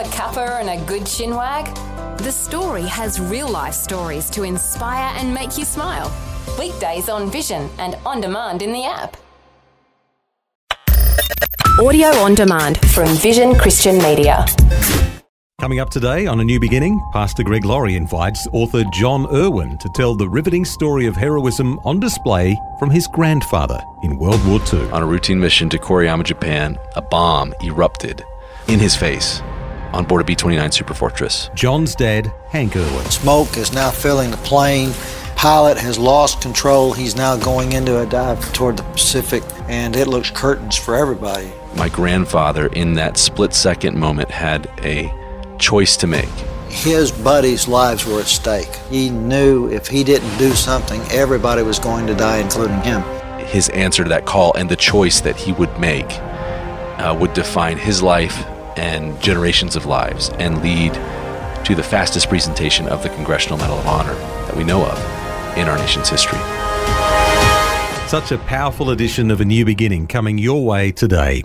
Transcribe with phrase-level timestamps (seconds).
[0.00, 1.66] a cuppa and a good chinwag?
[2.18, 6.10] The story has real life stories to inspire and make you smile.
[6.58, 9.18] Weekdays on Vision and on demand in the app.
[11.78, 14.46] Audio on demand from Vision Christian Media.
[15.60, 19.90] Coming up today on A New Beginning, Pastor Greg Laurie invites author Jon Erwin to
[19.94, 24.90] tell the riveting story of heroism on display from his grandfather in World War II.
[24.92, 28.24] On a routine mission to Koriyama, Japan, a bomb erupted
[28.66, 29.42] in his face
[29.92, 31.54] on board a B 29 Superfortress.
[31.54, 33.04] Jon's dead, Hank Erwin.
[33.06, 34.92] Smoke is now filling the plane.
[35.36, 36.92] Pilot has lost control.
[36.92, 41.50] He's now going into a dive toward the Pacific, and it looks curtains for everybody.
[41.76, 45.10] My grandfather, in that split second moment, had a
[45.58, 46.28] choice to make.
[46.68, 48.74] His buddies' lives were at stake.
[48.90, 53.02] He knew if he didn't do something, everybody was going to die, including him.
[53.46, 56.06] His answer to that call and the choice that he would make
[57.00, 58.44] uh, would define his life
[58.80, 60.94] and generations of lives and lead
[61.66, 64.98] to the fastest presentation of the Congressional Medal of Honor that we know of
[65.58, 66.38] in our nation's history.
[68.08, 71.44] Such a powerful edition of A New Beginning coming your way today.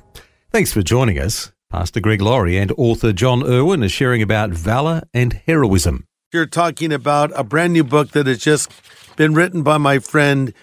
[0.52, 1.52] Thanks for joining us.
[1.70, 6.08] Pastor Greg Laurie and author Jon Erwin are sharing about valor and heroism.
[6.32, 8.72] You're talking about a brand new book that has just
[9.18, 10.54] been written by my friend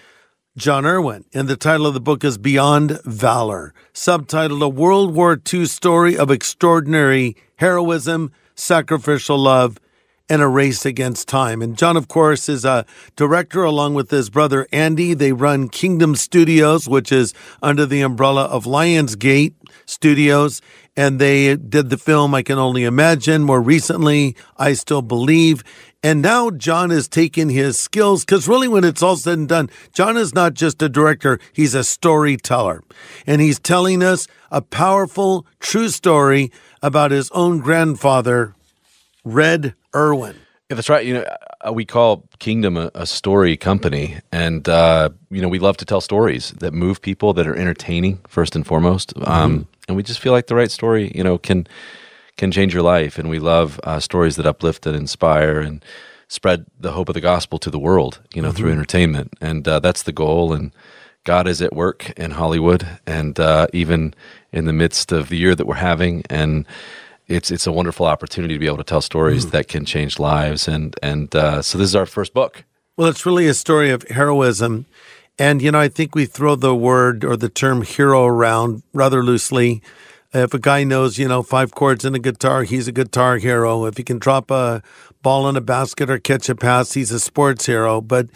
[0.55, 5.35] Jon Erwin, and the title of the book is Beyond Valor, subtitled A World War
[5.51, 9.79] II Story of Extraordinary Heroism, Sacrificial Love,
[10.29, 11.63] and a Race Against Time.
[11.63, 15.15] And Jon, of course, is a director along with his brother Andy.
[15.15, 19.55] They run Kingdom Studios, which is under the umbrella of Lionsgate
[19.87, 20.61] Studios.
[20.95, 23.43] And they did the film I Can Only Imagine.
[23.43, 25.63] More recently, I Still Believe.
[26.03, 29.69] And now Jon has taken his skills because really, when it's all said and done,
[29.93, 32.83] Jon is not just a director, he's a storyteller.
[33.25, 38.53] And he's telling us a powerful, true story about his own grandfather,
[39.23, 40.35] Red Erwin.
[40.69, 41.05] Yeah, that's right.
[41.05, 41.25] You know,
[41.65, 45.85] uh, we call Kingdom a, a story company, and uh, you know, we love to
[45.85, 49.13] tell stories that move people, that are entertaining first and foremost.
[49.17, 49.72] Um, mm-hmm.
[49.87, 51.67] And we just feel like the right story, you know, can
[52.37, 53.19] can change your life.
[53.19, 55.83] And we love uh, stories that uplift and inspire and
[56.27, 58.57] spread the hope of the gospel to the world, you know, mm-hmm.
[58.57, 59.33] through entertainment.
[59.39, 60.51] And uh, that's the goal.
[60.51, 60.73] And
[61.25, 64.13] God is at work in Hollywood, and uh, even
[64.51, 66.65] in the midst of the year that we're having, and
[67.27, 69.51] it's it's a wonderful opportunity to be able to tell stories mm.
[69.51, 70.67] that can change lives.
[70.67, 72.65] And and uh, so this is our first book.
[72.97, 74.85] Well, it's really a story of heroism.
[75.39, 79.23] And, you know, I think we throw the word or the term hero around rather
[79.23, 79.81] loosely.
[80.31, 83.85] If a guy knows, you know, five chords in a guitar, he's a guitar hero.
[83.85, 84.81] If he can drop a
[85.21, 88.01] ball in a basket or catch a pass, he's a sports hero.
[88.01, 88.27] But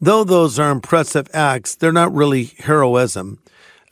[0.00, 3.38] though those are impressive acts, they're not really heroism.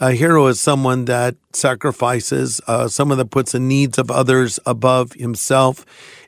[0.01, 5.13] A hero is someone that sacrifices, uh, someone that puts the needs of others above
[5.13, 5.87] himself.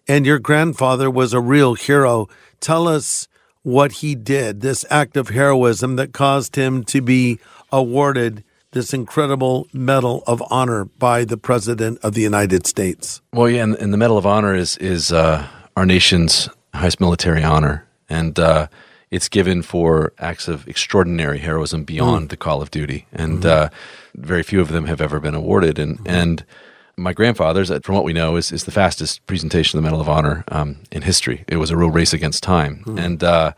[0.09, 2.29] And your grandfather was a real hero.
[2.61, 3.27] Tell us
[3.67, 7.37] what he did, this act of heroism that caused him to be
[7.73, 13.21] awarded this incredible Medal of Honor by the President of the United States.
[13.33, 17.43] Well, yeah, and, and the Medal of Honor is is uh, our nation's highest military
[17.43, 18.69] honor, and uh,
[19.11, 22.31] it's given for acts of extraordinary heroism beyond mm.
[22.31, 23.65] the call of duty, and mm-hmm.
[23.65, 23.69] uh,
[24.15, 25.81] very few of them have ever been awarded.
[25.81, 26.09] And mm-hmm.
[26.09, 26.45] and
[26.97, 30.09] my grandfather's, from what we know, is is the fastest presentation of the Medal of
[30.09, 31.45] Honor um, in history.
[31.49, 32.99] It was a real race against time, mm.
[32.99, 33.53] and uh,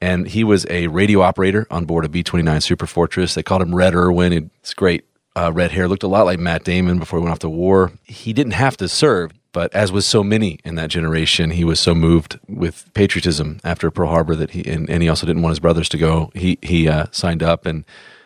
[0.00, 3.34] and he was a radio operator on board a B 29 Superfortress.
[3.34, 4.32] They called him Red Erwin.
[4.32, 5.04] It's great
[5.36, 7.92] uh, red hair, looked a lot like Matt Damon before he went off to war.
[8.04, 11.80] He didn't have to serve, but as was so many in that generation, he was
[11.80, 15.52] so moved with patriotism after Pearl Harbor that he, and, and he also didn't want
[15.52, 16.30] his brothers to go.
[16.34, 17.84] He, he uh, signed up, and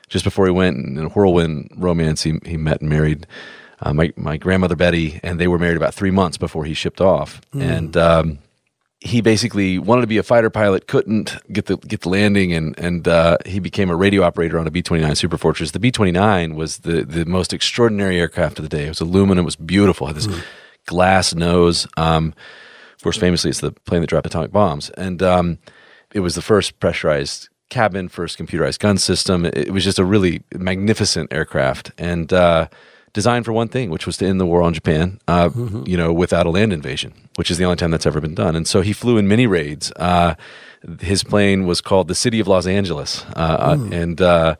[0.09, 3.27] just before he went in a whirlwind romance, he, he met and married
[3.81, 7.00] uh, my, my grandmother Betty, and they were married about three months before he shipped
[7.00, 7.41] off.
[7.53, 7.62] Mm.
[7.62, 8.39] And, um,
[9.00, 12.77] he basically wanted to be a fighter pilot, couldn't get the get the landing, and
[12.78, 15.71] and uh, he became a radio operator on a B twenty nine Super Fortress.
[15.71, 18.87] The B twenty nine was the the most extraordinary aircraft of the day.
[18.87, 20.43] It was aluminum, it was beautiful, it had this mm.
[20.87, 21.87] glass nose.
[21.97, 22.35] Um,
[22.97, 25.58] of course, famously, it's the plane that dropped atomic bombs, and um,
[26.12, 29.44] it was the first pressurized cabin, first computerized gun system.
[29.44, 32.67] It, it was just a really magnificent aircraft, and uh,
[33.19, 35.82] designed for one thing, which was to end the war on Japan, uh, mm-hmm.
[35.88, 38.55] you know, without a land invasion, which is the only time that's ever been done.
[38.55, 39.91] And so he flew in many raids.
[39.97, 40.37] Uh,
[41.00, 43.93] his plane was called the City of Los Angeles, uh, mm.
[43.93, 44.55] and uh,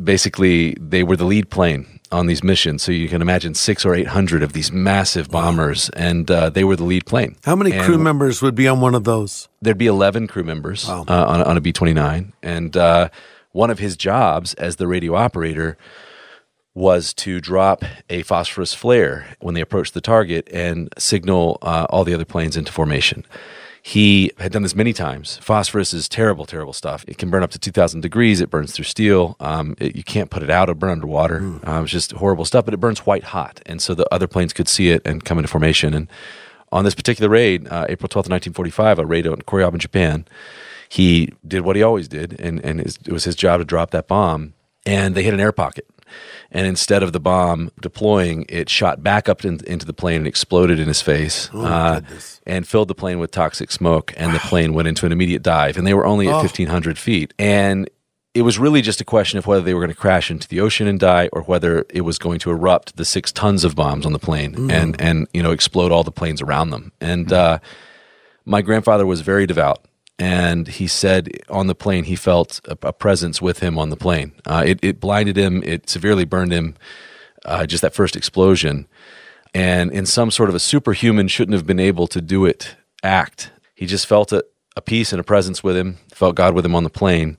[0.00, 2.84] basically they were the lead plane on these missions.
[2.84, 6.62] So you can imagine six or eight hundred of these massive bombers, and uh, they
[6.62, 7.34] were the lead plane.
[7.42, 9.48] How many and crew members would be on one of those?
[9.60, 11.04] There'd be eleven crew members wow.
[11.08, 13.08] uh, on, on, a B twenty nine, and uh,
[13.50, 15.76] one of his jobs as the radio operator
[16.74, 22.04] was to drop a phosphorus flare when they approached the target and signal uh, all
[22.04, 23.24] the other planes into formation.
[23.84, 25.38] He had done this many times.
[25.38, 27.04] Phosphorus is terrible, terrible stuff.
[27.08, 28.40] It can burn up to 2,000 degrees.
[28.40, 29.36] It burns through steel.
[29.40, 30.68] Um, it, you can't put it out.
[30.68, 31.40] It'll burn underwater.
[31.40, 31.68] Mm.
[31.68, 33.60] Uh, it's just horrible stuff, but it burns white hot.
[33.66, 35.94] And so the other planes could see it and come into formation.
[35.94, 36.06] And
[36.70, 39.40] on this particular raid, uh, April 12th, 1945, a raid on
[39.74, 40.26] in Japan,
[40.88, 44.06] he did what he always did, and, and it was his job to drop that
[44.06, 44.54] bomb.
[44.86, 45.86] And they hit an air pocket
[46.50, 50.26] and instead of the bomb deploying, it shot back up in, into the plane and
[50.26, 52.00] exploded in his face, oh, uh,
[52.46, 54.12] and filled the plane with toxic smoke.
[54.16, 54.34] And wow.
[54.34, 56.42] the plane went into an immediate dive, and they were only at oh.
[56.42, 57.34] fifteen hundred feet.
[57.38, 57.88] And
[58.34, 60.60] it was really just a question of whether they were going to crash into the
[60.60, 64.06] ocean and die, or whether it was going to erupt the six tons of bombs
[64.06, 64.72] on the plane mm.
[64.72, 66.92] and and you know explode all the planes around them.
[67.00, 67.32] And mm.
[67.32, 67.58] uh,
[68.44, 69.84] my grandfather was very devout
[70.22, 73.96] and he said on the plane he felt a, a presence with him on the
[73.96, 74.32] plane.
[74.46, 75.64] Uh, it, it, blinded him.
[75.64, 76.76] It severely burned him.
[77.44, 78.86] Uh, just that first explosion,
[79.52, 83.50] and in some sort of a superhuman shouldn't have been able to do it act.
[83.74, 84.44] He just felt a,
[84.76, 85.98] a peace and a presence with him.
[86.12, 87.36] Felt God with him on the plane,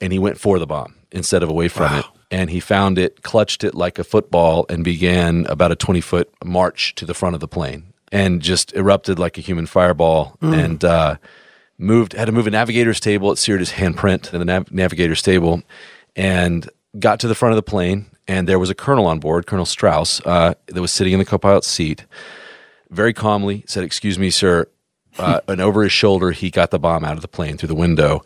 [0.00, 1.98] and he went for the bomb instead of away from wow.
[1.98, 2.04] it.
[2.30, 6.30] And he found it, clutched it like a football, and began about a twenty foot
[6.44, 10.36] march to the front of the plane, and just erupted like a human fireball.
[10.40, 10.64] Mm.
[10.64, 11.16] And uh,
[11.78, 13.32] moved had to move a navigator's table.
[13.32, 15.62] It seared his handprint in the nav- navigator's table,
[16.16, 16.68] and
[16.98, 18.06] got to the front of the plane.
[18.26, 21.26] And there was a colonel on board, Colonel Strauss, uh, that was sitting in the
[21.26, 22.06] co-pilot's seat.
[22.90, 24.66] Very calmly said, "Excuse me, sir."
[25.18, 27.74] Uh, and over his shoulder, he got the bomb out of the plane through the
[27.74, 28.22] window.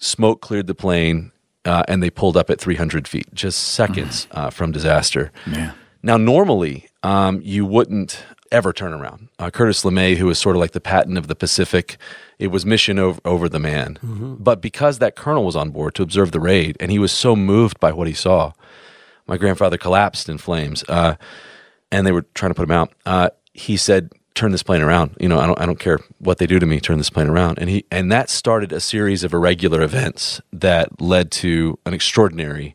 [0.00, 1.32] Smoke cleared the plane,
[1.64, 5.32] uh, and they pulled up at 300 feet, just seconds uh, from disaster.
[5.46, 5.72] Yeah.
[6.04, 9.28] Now, normally, um, you wouldn't ever turn around.
[9.38, 11.96] Uh, Curtis LeMay, who was sort of like the Patton of the Pacific,
[12.38, 13.98] it was mission over, over the man.
[14.02, 14.34] Mm-hmm.
[14.34, 17.34] But because that colonel was on board to observe the raid, and he was so
[17.34, 18.52] moved by what he saw,
[19.26, 21.16] my grandfather collapsed in flames, uh,
[21.90, 22.92] and they were trying to put him out.
[23.06, 25.16] Uh, he said, "Turn this plane around.
[25.20, 26.80] You know, I don't, I don't care what they do to me.
[26.80, 31.00] Turn this plane around." And he, and that started a series of irregular events that
[31.00, 32.74] led to an extraordinary.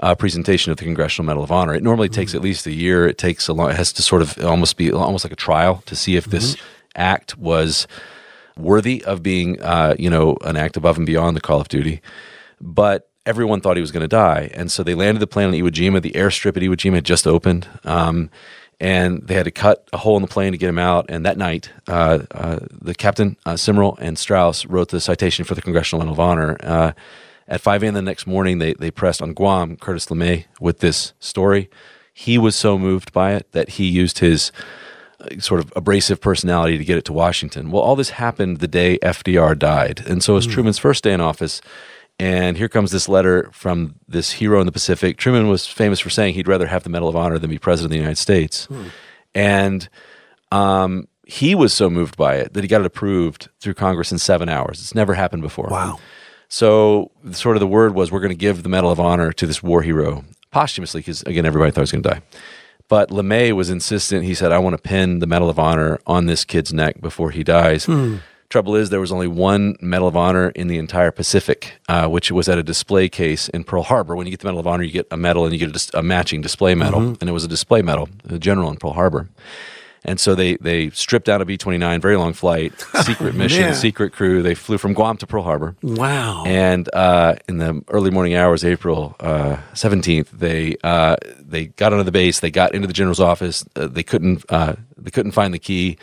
[0.00, 1.74] Uh, presentation of the Congressional Medal of Honor.
[1.74, 2.20] It normally mm-hmm.
[2.20, 3.06] takes at least a year.
[3.06, 3.70] It takes a long.
[3.70, 6.32] It has to sort of almost be almost like a trial to see if mm-hmm.
[6.32, 6.56] this
[6.96, 7.86] act was
[8.56, 12.00] worthy of being, uh, you know, an act above and beyond the Call of Duty.
[12.60, 15.54] But everyone thought he was going to die, and so they landed the plane on
[15.54, 16.00] Iwo Jima.
[16.00, 18.30] The airstrip at Iwo Jima had just opened, um,
[18.80, 21.06] and they had to cut a hole in the plane to get him out.
[21.08, 25.54] And that night, uh, uh, the captain, uh, Simrel, and Strauss wrote the citation for
[25.54, 26.94] the Congressional Medal of Honor.
[27.50, 27.94] Uh, at 5 a.m.
[27.94, 31.68] the next morning, they, they pressed on Guam Curtis LeMay with this story.
[32.12, 34.52] He was so moved by it that he used his
[35.38, 37.70] sort of abrasive personality to get it to Washington.
[37.70, 40.02] Well, all this happened the day FDR died.
[40.06, 40.52] And so it was mm.
[40.52, 41.60] Truman's first day in office.
[42.18, 45.16] And here comes this letter from this hero in the Pacific.
[45.16, 47.86] Truman was famous for saying he'd rather have the Medal of Honor than be president
[47.86, 48.66] of the United States.
[48.66, 48.90] Mm.
[49.34, 49.88] And
[50.52, 54.18] um, he was so moved by it that he got it approved through Congress in
[54.18, 54.80] seven hours.
[54.80, 55.68] It's never happened before.
[55.70, 55.98] Wow.
[56.50, 59.46] So, sort of the word was we're going to give the Medal of Honor to
[59.46, 62.22] this war hero posthumously because, again, everybody thought he was going to die.
[62.88, 64.24] But LeMay was insistent.
[64.24, 67.30] He said, I want to pin the Medal of Honor on this kid's neck before
[67.30, 67.84] he dies.
[67.84, 68.16] Hmm.
[68.48, 72.32] Trouble is, there was only one Medal of Honor in the entire Pacific, uh, which
[72.32, 74.16] was at a display case in Pearl Harbor.
[74.16, 75.72] When you get the Medal of Honor, you get a medal and you get a,
[75.72, 76.98] dis- a matching display medal.
[76.98, 77.14] Mm-hmm.
[77.20, 79.28] And it was a display medal, the general in Pearl Harbor.
[80.04, 83.74] And so they they stripped out a B twenty nine, very long flight, secret mission,
[83.74, 84.42] secret crew.
[84.42, 85.76] They flew from Guam to Pearl Harbor.
[85.82, 86.44] Wow!
[86.46, 91.92] And uh, in the early morning hours, April uh, seventeenth, uh, they uh, they got
[91.92, 92.40] onto the base.
[92.40, 93.64] They got into the general's office.
[93.76, 95.98] Uh, they couldn't uh, they couldn't find the key.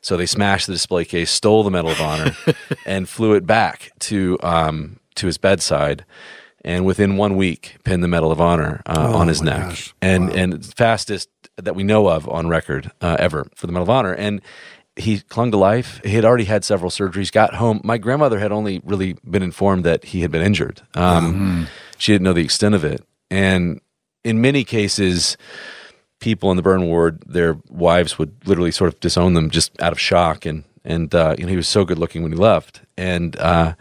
[0.00, 2.36] So they smashed the display case, stole the Medal of Honor,
[2.86, 6.04] and flew it back to um, to his bedside
[6.64, 9.94] and within one week pinned the Medal of Honor uh, oh on his neck, gosh.
[10.02, 10.34] and wow.
[10.34, 14.14] and fastest that we know of on record uh, ever for the Medal of Honor.
[14.14, 14.40] And
[14.96, 16.00] he clung to life.
[16.04, 17.30] He had already had several surgeries.
[17.30, 17.80] Got home.
[17.84, 20.82] My grandmother had only really been informed that he had been injured.
[20.94, 21.64] Um, mm-hmm.
[21.98, 23.80] She didn't know the extent of it, and
[24.24, 25.36] in many cases.
[26.20, 29.92] People in the burn ward, their wives would literally sort of disown them just out
[29.92, 32.80] of shock, and and uh, you know he was so good looking when he left,
[32.96, 33.74] and uh,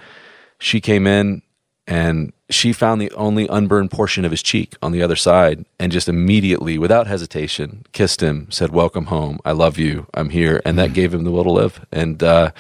[0.60, 1.42] she came in
[1.88, 5.92] and she found the only unburned portion of his cheek on the other side and
[5.92, 9.40] just immediately without hesitation kissed him said welcome home.
[9.44, 10.08] I love you.
[10.14, 10.62] I'm here.
[10.64, 11.86] And that gave him the will to live.
[11.92, 12.52] And uh,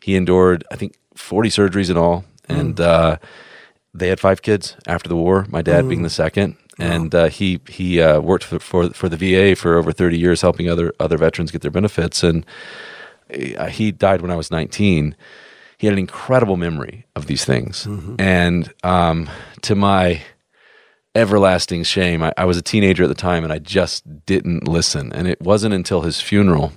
[0.00, 2.24] he endured i think 40 surgeries in all.
[2.48, 2.84] And mm.
[2.84, 3.16] uh,
[3.94, 6.56] they had five kids after the war my dad being the second.
[6.78, 10.42] And uh, he he uh, worked for, for, for the VA for over 30 years
[10.42, 12.22] helping other other veterans get their benefits.
[12.22, 12.44] And
[13.56, 15.14] uh, he died when I was 19
[15.78, 17.84] he had an incredible memory of these things.
[17.84, 18.16] Mm-hmm.
[18.18, 19.28] And um,
[19.62, 20.22] to my
[21.14, 22.22] everlasting shame.
[22.22, 25.12] I, I was a teenager at the time and I just didn't listen.
[25.12, 26.72] And it wasn't until his funeral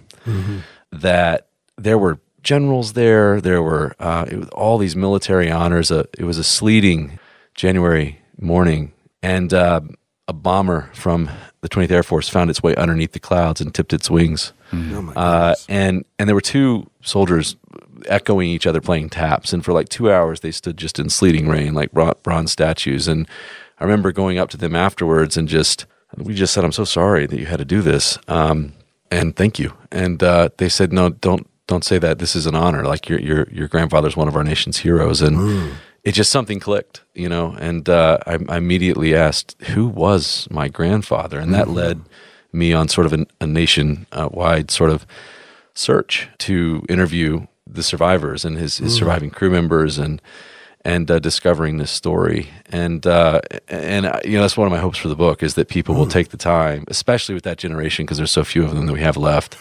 [0.92, 3.42] that there were generals there.
[3.42, 5.89] There were uh, all these military honors.
[5.89, 7.20] Uh, it was a sleeting
[7.56, 8.92] January morning,
[9.24, 9.82] and uh,
[10.27, 11.30] a bomber from
[11.62, 14.54] the 20th Air Force found its way underneath the clouds and tipped its wings.
[15.16, 17.56] uh, and and there were two soldiers
[18.06, 21.48] echoing each other playing taps, and for like two hours they stood just in sleeting
[21.48, 21.92] rain like
[22.24, 23.08] bronze statues.
[23.08, 23.27] And
[23.80, 25.86] I remember going up to them afterwards and just
[26.16, 28.74] we just said, "I'm so sorry that you had to do this." Um,
[29.12, 29.74] and thank you.
[29.92, 32.20] And uh, they said, no, don't don't say that.
[32.20, 32.86] This is an honor.
[32.86, 35.38] Like your your your grandfather's one of our nation's heroes, and
[36.04, 37.56] it just something clicked, you know.
[37.60, 42.01] And uh, I, I immediately asked, who was my grandfather, and that led
[42.54, 45.06] me on sort of an, a nation uh, wide sort of
[45.74, 50.22] search to interview the survivors and his, his surviving crew members and
[50.86, 52.50] and uh, discovering this story.
[52.72, 55.56] And uh, and uh, you know that's one of my hopes for the book is
[55.56, 58.74] that people will take the time especially with that generation because there's so few of
[58.74, 59.58] them that we have left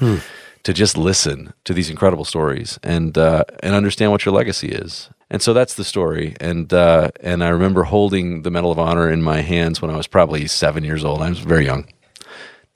[0.63, 5.11] to just listen to these incredible stories and uh, and understand what your legacy is.
[5.29, 6.37] And so that's the story.
[6.41, 9.97] And uh, and I remember holding the Medal of Honor in my hands when I
[9.97, 11.23] was probably seven years old.
[11.23, 11.89] I was very young.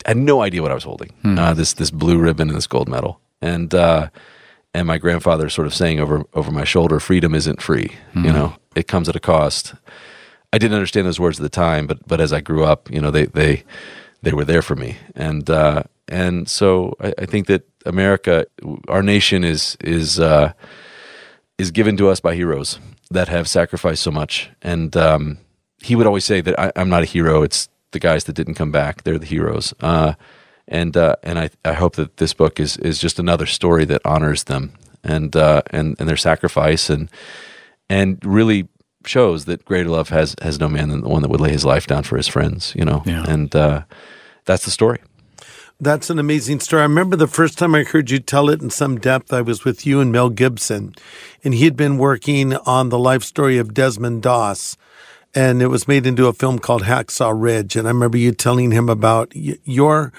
[0.06, 1.12] I had no idea what I was holding.
[1.38, 4.08] Uh, this this blue ribbon and this gold medal, and uh,
[4.74, 7.92] and my grandfather sort of saying over over my shoulder, "Freedom isn't free.
[8.14, 9.74] You know, it comes at a cost."
[10.52, 13.00] I didn't understand those words at the time, but but as I grew up, you
[13.00, 13.64] know, they they
[14.22, 18.46] they were there for me, and uh, and so I, I think that America,
[18.88, 20.52] our nation, is is uh,
[21.58, 22.78] is given to us by heroes
[23.10, 24.50] that have sacrificed so much.
[24.62, 25.38] And um,
[25.82, 27.42] he would always say that I, I'm not a hero.
[27.42, 29.02] It's the guys that didn't come back.
[29.02, 29.74] They're the heroes.
[29.80, 30.14] Uh,
[30.70, 34.00] and uh, and I, I hope that this book is is just another story that
[34.04, 34.72] honors them
[35.04, 37.10] and uh, and and their sacrifice and
[37.88, 38.68] and really
[39.06, 41.64] shows that greater love has has no man than the one that would lay his
[41.64, 42.72] life down for his friends.
[42.76, 43.24] You know, Yeah.
[43.28, 43.82] and uh,
[44.44, 44.98] that's the story.
[45.82, 46.82] That's an amazing story.
[46.82, 49.32] I remember the first time I heard you tell it in some depth.
[49.32, 50.94] I was with you and Mel Gibson,
[51.42, 54.76] and he had been working on the life story of Desmond Doss,
[55.34, 57.76] and it was made into a film called Hacksaw Ridge.
[57.76, 60.12] And I remember you telling him about y- your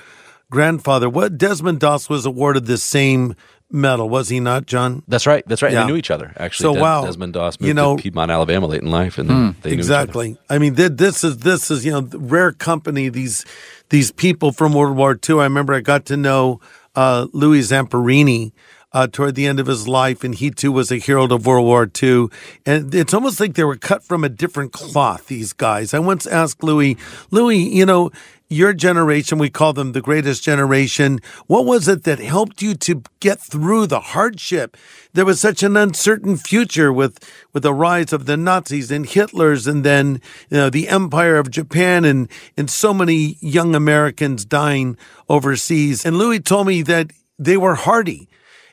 [0.51, 1.09] grandfather.
[1.09, 3.33] What Desmond Doss was awarded the same
[3.71, 5.01] medal, was he not, Jon?
[5.07, 5.43] That's right.
[5.47, 5.71] That's right.
[5.71, 5.81] Yeah.
[5.81, 6.65] They knew each other actually.
[6.65, 7.05] So, Des- wow.
[7.05, 9.65] Desmond Doss You know- to Piedmont, Alabama, late in life, and then they knew each
[9.65, 9.73] other.
[9.73, 10.37] Exactly.
[10.49, 13.09] I mean, th- this is this is you know rare company.
[13.09, 13.45] These
[13.89, 15.39] these people from World War II.
[15.39, 16.59] I remember I got to know
[16.95, 18.51] uh, Louis Zamperini
[18.93, 21.65] uh, toward the end of his life, and he too was a hero of World
[21.65, 22.27] War II.
[22.65, 25.27] And it's almost like they were cut from a different cloth.
[25.27, 25.93] These guys.
[25.93, 26.97] I once asked Louis,
[27.31, 28.11] Louis, you know.
[28.51, 31.19] Your generation, we call them the greatest generation.
[31.47, 34.75] What was it that helped you to get through the hardship?
[35.13, 37.17] There was such an uncertain future with
[37.53, 41.49] with the rise of the Nazis and Hitler's, and then you know the Empire of
[41.49, 42.27] Japan, and
[42.57, 44.97] and so many young Americans dying
[45.29, 46.05] overseas.
[46.05, 48.27] And Louis told me that they were hardy.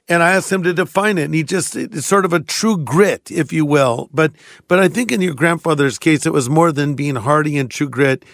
[0.09, 2.79] And I asked him to define it, and he just it's sort of a true
[2.79, 4.09] grit, if you will.
[4.13, 4.33] But
[4.67, 7.89] but I think in your grandfather's case, it was more than being hardy and true
[7.89, 8.25] grit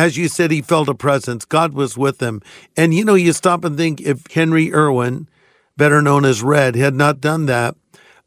[0.00, 1.44] as you said, he felt a presence.
[1.44, 2.40] God was with him.
[2.76, 5.28] And you know, you stop and think if Henry Erwin,
[5.76, 7.76] better known as Red, had not done that,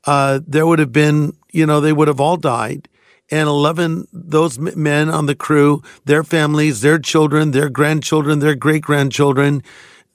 [0.06, 2.88] uh, there would have been, you know, they would have all died.
[3.32, 8.84] And 11, those men on the crew, their families, their children, their grandchildren, their great
[8.84, 9.64] grandchildren,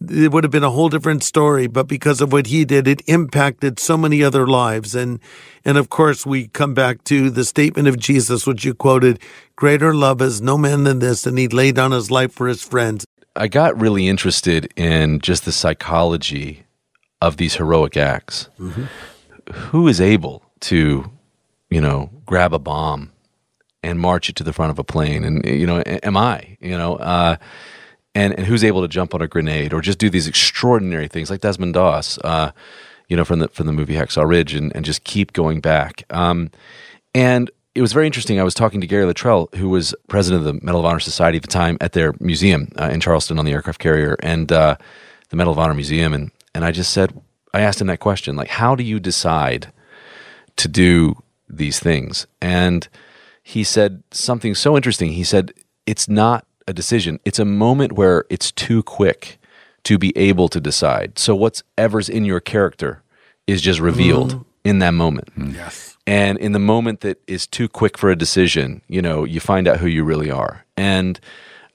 [0.01, 1.67] it would have been a whole different story.
[1.67, 4.95] But because of what he did, it impacted so many other lives.
[4.95, 5.21] And,
[5.65, 9.21] and of course, we come back to the statement of Jesus, which you quoted
[9.57, 12.63] Greater love is no man than this, and he laid down his life for his
[12.63, 13.05] friends.
[13.35, 16.65] I got really interested in just the psychology
[17.21, 18.49] of these heroic acts.
[19.53, 21.11] Who is able to,
[21.71, 23.13] you know, grab a bomb
[23.83, 25.25] and march it to the front of a plane?
[25.25, 26.57] And you know, am I?
[26.61, 27.37] You know, uh,
[28.15, 31.31] and and who's able to jump on a grenade or just do these extraordinary things
[31.31, 32.19] like Desmond Doss?
[32.19, 32.53] Uh,
[33.09, 36.05] you know, from the from the movie Hacksaw Ridge, and, and just keep going back.
[36.11, 36.51] Um,
[37.15, 38.41] and it was very interesting.
[38.41, 41.37] I was talking to Gary Littrell, who was president of the Medal of Honor Society
[41.37, 44.77] at the time, at their museum uh, in Charleston on the aircraft carrier, and uh,
[45.31, 46.13] the Medal of Honor Museum.
[46.13, 47.19] And and I just said,
[47.55, 49.73] I asked him that question, like, how do you decide
[50.57, 52.27] to do these things?
[52.43, 52.89] And
[53.43, 55.13] he said something so interesting.
[55.13, 55.53] He said,
[55.87, 59.39] it's not a decision; it's a moment where it's too quick
[59.85, 61.19] to be able to decide.
[61.19, 63.03] So whatever's in your character
[63.47, 64.45] is just revealed mm.
[64.65, 65.35] in that moment.
[65.37, 65.55] Mm.
[65.55, 65.97] Yes.
[66.07, 69.69] And in the moment that is too quick for a decision, you know, you find
[69.69, 70.65] out who you really are.
[70.77, 71.19] And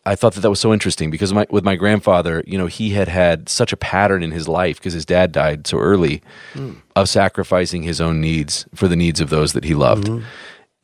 [0.05, 2.91] I thought that that was so interesting because my, with my grandfather, you know, he
[2.91, 6.21] had had such a pattern in his life because his dad died so early
[6.53, 6.75] mm.
[6.95, 10.07] of sacrificing his own needs for the needs of those that he loved.
[10.07, 10.25] Mm-hmm.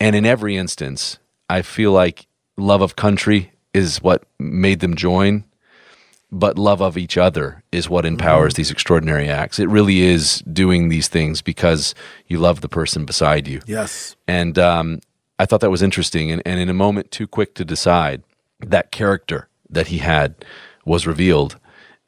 [0.00, 2.26] And in every instance, I feel like
[2.56, 5.44] love of country is what made them join,
[6.32, 9.58] but love of each other is what empowers these extraordinary acts.
[9.58, 11.94] It really is doing these things because
[12.26, 13.60] you love the person beside you.
[13.66, 14.16] Yes.
[14.28, 15.00] And um,
[15.38, 16.30] I thought that was interesting.
[16.30, 18.22] And, and in a moment too quick to decide,
[18.60, 20.44] that character that he had
[20.84, 21.58] was revealed.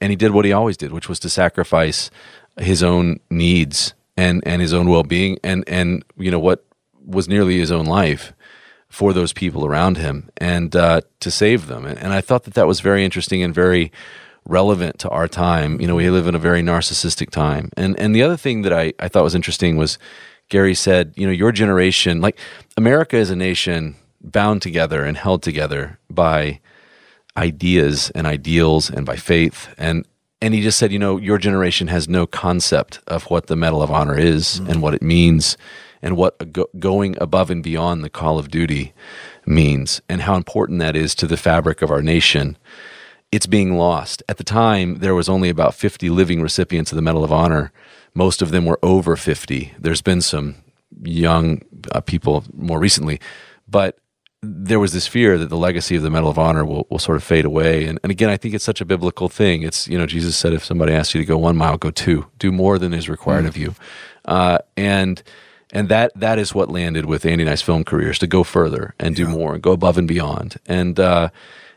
[0.01, 2.11] And he did what he always did, which was to sacrifice
[2.59, 6.65] his own needs and, and his own well being and, and, you know, what
[7.05, 8.33] was nearly his own life
[8.93, 11.87] for those people around him and uh, to save them.
[11.87, 13.91] And, and I thought that that was very interesting and very
[14.45, 15.81] relevant to our time.
[15.81, 17.71] You know, we live in a very narcissistic time.
[17.75, 19.99] And and the other thing that I, I thought was interesting was
[20.51, 22.39] Gary said, you know, your generation, like
[22.77, 26.61] America is a nation bound together and held together by
[27.35, 29.75] ideas and ideals and by faith.
[29.79, 30.07] And
[30.43, 33.81] and he just said, you know, your generation has no concept of what the Medal
[33.81, 35.57] of Honor is and what it means
[36.03, 38.93] and what go- going above and beyond the call of duty
[39.47, 42.59] means and how important that is to the fabric of our nation.
[43.31, 44.23] It's being lost.
[44.29, 47.73] At the time, there was only about 50 living recipients of the Medal of Honor.
[48.15, 49.73] Most of them were over 50.
[49.79, 50.57] There's been some
[51.03, 53.21] young uh, people more recently,
[53.67, 53.99] but
[54.43, 57.17] there was this fear that the legacy of the Medal of Honor will, will sort
[57.17, 57.87] of fade away.
[57.87, 59.63] And, and again, I think it's such a biblical thing.
[59.63, 62.27] It's, you know, Jesus said, if somebody asks you to go one mile, go two,
[62.39, 63.75] do more than is required of you.
[64.25, 65.23] Uh, and,
[65.73, 68.95] and that, that is what landed with Andy and I's film careers to go further
[69.01, 70.57] and do more and go above and beyond.
[70.67, 71.31] And, uh,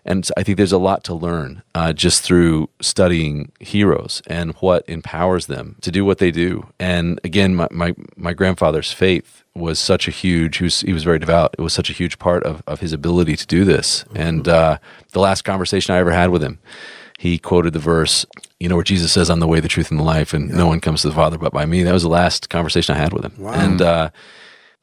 [0.04, 4.88] and I think there's a lot to learn uh, just through studying heroes and what
[4.88, 6.68] empowers them to do what they do.
[6.80, 11.04] And again, my, my, my grandfather's faith was such a huge, he was, he was
[11.04, 11.56] very devout.
[11.58, 14.06] It was such a huge part of, of his ability to do this.
[14.14, 14.78] And uh,
[15.14, 16.60] the last conversation I ever had with him,
[17.26, 18.26] he quoted the verse,
[18.60, 20.68] you know, where Jesus says, I'm the way, the truth, and the life, and no
[20.68, 21.84] one comes to the Father but by me.
[21.84, 23.34] That was the last conversation I had with him.
[23.56, 24.10] And uh,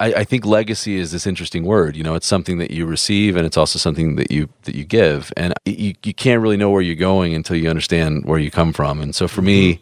[0.00, 1.96] I, I think legacy is this interesting word.
[1.96, 4.84] You know, it's something that you receive, and it's also something that you that you
[4.84, 5.32] give.
[5.36, 8.72] And you you can't really know where you're going until you understand where you come
[8.72, 9.00] from.
[9.00, 9.80] And so for me,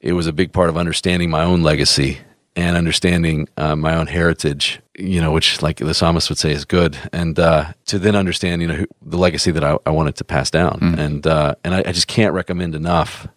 [0.00, 2.18] it was a big part of understanding my own legacy
[2.58, 4.80] and understanding uh, my own heritage.
[4.98, 8.60] You know, which like the psalmist would say is good, and uh, to then understand,
[8.62, 10.78] you know, who, the legacy that I, I wanted to pass down.
[10.98, 13.28] And uh, and I, I just can't recommend enough.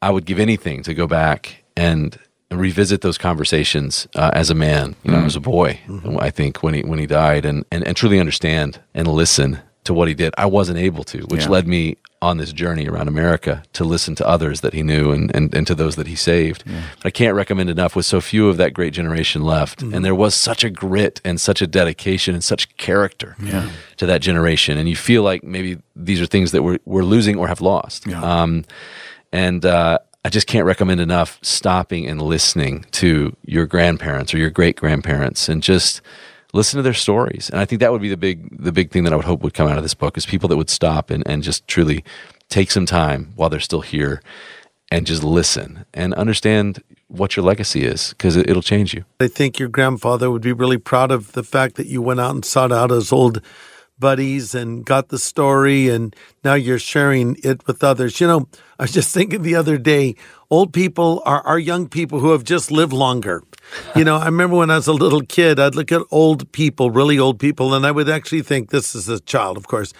[0.00, 2.18] I would give anything to go back and
[2.50, 5.78] revisit those conversations uh, as a man, you know, as a boy.
[6.18, 9.92] I think when he when he died, and, and and truly understand and listen to
[9.94, 10.32] what he did.
[10.38, 11.50] I wasn't able to, which Yeah.
[11.50, 15.34] led me on this journey around America to listen to others that he knew and
[15.34, 16.64] and, and to those that he saved.
[16.66, 20.14] But I can't recommend enough with so few of that great generation left, and there
[20.14, 23.36] was such a grit and such a dedication and such character
[23.96, 27.36] to that generation, and you feel like maybe these are things that we're we're losing
[27.36, 28.06] or have lost.
[28.06, 28.22] Yeah.
[28.22, 28.64] Um,
[29.32, 34.50] and uh, I just can't recommend enough stopping and listening to your grandparents or your
[34.50, 36.00] great grandparents and just
[36.56, 37.50] listen to their stories.
[37.50, 39.42] And I think that would be the big the big thing that I would hope
[39.42, 42.04] would come out of this book is people that would stop and, and just truly
[42.48, 44.22] take some time while they're still here
[44.90, 49.04] and just listen and understand what your legacy is because it, it'll change you.
[49.20, 52.34] I think your grandfather would be really proud of the fact that you went out
[52.34, 53.40] and sought out his old
[53.98, 56.14] buddies and got the story, and
[56.44, 58.20] now you're sharing it with others.
[58.20, 60.16] You know, I was just thinking the other day,
[60.50, 63.42] old people are, are young people who have just lived longer.
[63.94, 66.90] You know, I remember when I was a little kid, I'd look at old people,
[66.90, 69.92] really old people, and I would actually think, this is a child, of course.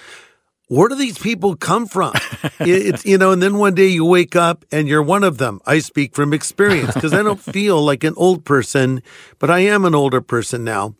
[0.68, 2.12] Where do these people come from?
[2.59, 5.61] It's you know, and then one day you wake up and you're one of them.
[5.66, 9.02] I speak from experience because I don't feel like an old person,
[9.38, 10.94] but I am an older person now.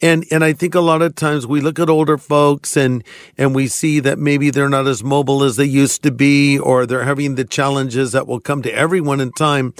[0.00, 3.04] And and I think a lot of times we look at older folks and
[3.36, 6.86] and we see that maybe they're not as mobile as they used to be, or
[6.86, 9.74] they're having the challenges that will come to everyone in time.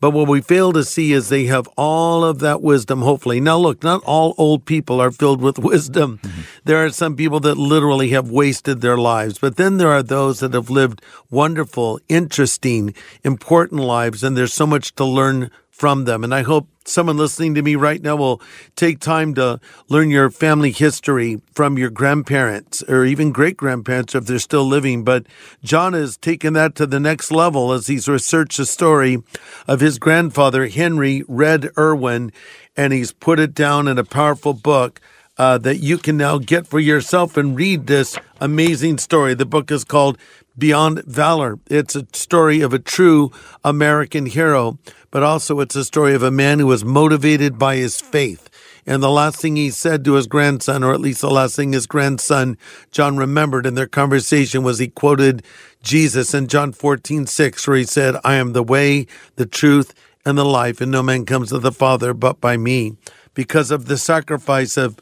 [0.00, 3.40] But what we fail to see is they have all of that wisdom, hopefully.
[3.40, 6.20] Now, look, not all old people are filled with wisdom.
[6.22, 6.40] Mm-hmm.
[6.64, 10.40] There are some people that literally have wasted their lives, but then there are those
[10.40, 16.24] that have lived wonderful, interesting, important lives, and there's so much to learn from them.
[16.24, 18.42] And I hope someone listening to me right now will
[18.74, 24.26] take time to learn your family history from your grandparents or even great grandparents if
[24.26, 25.04] they're still living.
[25.04, 25.26] But
[25.62, 29.22] Jon has taken that to the next level as he's researched the story
[29.68, 32.32] of his grandfather, Henry Red Erwin,
[32.76, 35.00] and he's put it down in a powerful book.
[35.40, 39.34] Uh, that you can now get for yourself and read this amazing story.
[39.34, 40.18] The book is called
[40.58, 41.58] Beyond Valor.
[41.70, 43.30] It's a story of a true
[43.64, 44.78] American hero,
[45.10, 48.50] but also it's a story of a man who was motivated by his faith.
[48.84, 51.72] And the last thing he said to his grandson, or at least the last thing
[51.72, 52.56] his grandson,
[52.90, 55.44] Jon, remembered in their conversation was he quoted
[55.82, 59.92] Jesus in John 14, 6, where he said, I am the way, the truth,
[60.24, 62.96] and the life, and no man comes to the Father but by me.
[63.34, 64.98] Because of the sacrifice of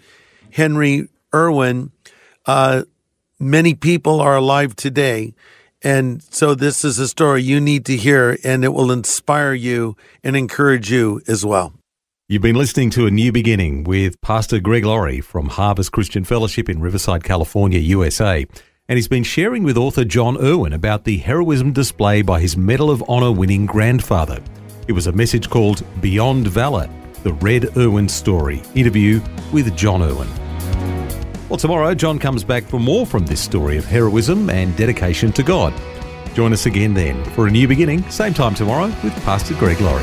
[0.50, 1.92] Henry Erwin,
[2.44, 2.82] uh,
[3.38, 5.34] many people are alive today.
[5.82, 9.96] And so this is a story you need to hear, and it will inspire you
[10.24, 11.74] and encourage you as well.
[12.28, 16.68] You've been listening to A New Beginning with Pastor Greg Laurie from Harvest Christian Fellowship
[16.68, 18.44] in Riverside, California, USA.
[18.88, 22.90] And he's been sharing with author Jon Erwin about the heroism display by his Medal
[22.90, 24.42] of Honor winning grandfather.
[24.88, 26.88] It was a message called Beyond Valor,
[27.22, 28.62] the Red Erwin story.
[28.74, 29.20] Interview
[29.52, 30.45] with Jon Erwin.
[31.48, 35.44] Well, tomorrow, Jon comes back for more from this story of heroism and dedication to
[35.44, 35.72] God.
[36.34, 40.02] Join us again then for a new beginning, same time tomorrow with Pastor Greg Laurie.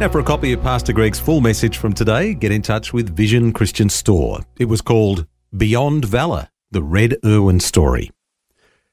[0.00, 3.16] Now, for a copy of Pastor Greg's full message from today, get in touch with
[3.16, 4.40] Vision Christian Store.
[4.58, 8.10] It was called Beyond Valor, the Red Erwin Story.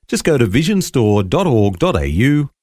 [0.08, 2.50] Just go to visionstore.org.au